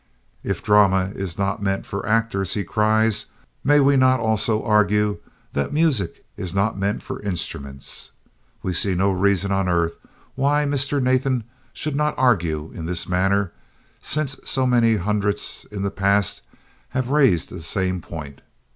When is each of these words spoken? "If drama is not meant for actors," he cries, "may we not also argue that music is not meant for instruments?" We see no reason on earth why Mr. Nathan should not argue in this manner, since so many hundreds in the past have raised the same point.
"If 0.41 0.63
drama 0.63 1.11
is 1.13 1.37
not 1.37 1.61
meant 1.61 1.85
for 1.85 2.07
actors," 2.07 2.55
he 2.55 2.63
cries, 2.63 3.27
"may 3.63 3.79
we 3.79 3.95
not 3.97 4.19
also 4.19 4.63
argue 4.63 5.19
that 5.53 5.71
music 5.73 6.25
is 6.35 6.55
not 6.55 6.75
meant 6.75 7.03
for 7.03 7.21
instruments?" 7.21 8.09
We 8.63 8.73
see 8.73 8.95
no 8.95 9.11
reason 9.11 9.51
on 9.51 9.69
earth 9.69 9.97
why 10.33 10.65
Mr. 10.65 10.99
Nathan 11.03 11.43
should 11.71 11.95
not 11.95 12.17
argue 12.17 12.71
in 12.73 12.87
this 12.87 13.07
manner, 13.07 13.51
since 14.01 14.39
so 14.43 14.65
many 14.65 14.95
hundreds 14.95 15.67
in 15.71 15.83
the 15.83 15.91
past 15.91 16.41
have 16.97 17.09
raised 17.09 17.49
the 17.51 17.61
same 17.61 18.01
point. 18.01 18.41